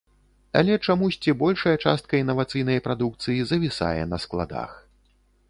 Але 0.59 0.77
чамусьці 0.85 1.35
большая 1.41 1.73
частка 1.89 2.21
інавацыйнай 2.23 2.83
прадукцыі 2.89 3.45
завісае 3.53 4.03
на 4.17 4.23
складах. 4.27 4.75